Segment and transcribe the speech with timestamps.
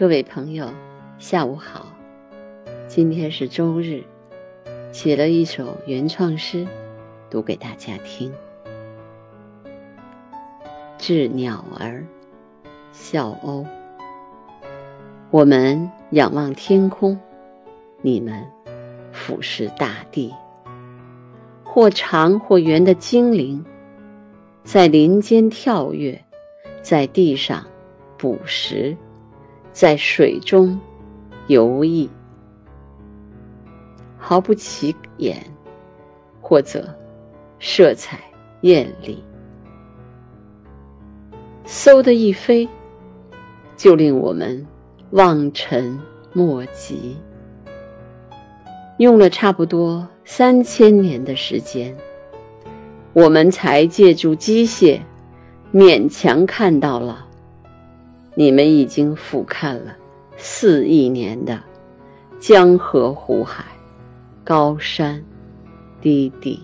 [0.00, 0.72] 各位朋友，
[1.18, 1.94] 下午好。
[2.88, 4.02] 今天是周日，
[4.92, 6.66] 写了一首原创诗，
[7.28, 8.32] 读给大家听。
[10.96, 12.06] 致鸟儿，
[12.92, 13.66] 笑鸥。
[15.30, 17.20] 我们仰望天空，
[18.00, 18.42] 你们
[19.12, 20.32] 俯视大地。
[21.62, 23.62] 或长或圆的精灵，
[24.64, 26.24] 在林间跳跃，
[26.80, 27.66] 在地上
[28.16, 28.96] 捕食。
[29.72, 30.78] 在水中
[31.46, 32.08] 游弋，
[34.18, 35.36] 毫不起眼，
[36.40, 36.88] 或者
[37.58, 38.18] 色彩
[38.62, 39.22] 艳丽，
[41.66, 42.68] 嗖的一飞，
[43.76, 44.66] 就令我们
[45.10, 45.98] 望尘
[46.32, 47.16] 莫及。
[48.98, 51.96] 用了差不多三千年的时间，
[53.14, 55.00] 我们才借助机械，
[55.72, 57.26] 勉强看到了。
[58.40, 59.94] 你们已经俯瞰了
[60.38, 61.62] 四亿年的
[62.38, 63.66] 江河湖海、
[64.42, 65.22] 高山
[66.00, 66.58] 低地。